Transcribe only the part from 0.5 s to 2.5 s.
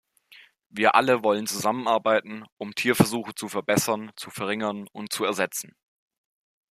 Wir alle wollen zusammenarbeiten,